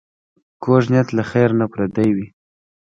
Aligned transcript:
کوږ 0.63 0.83
نیت 0.91 1.07
له 1.17 1.23
خېر 1.29 1.49
نه 1.59 1.65
پردی 1.71 2.09
وي 2.15 2.27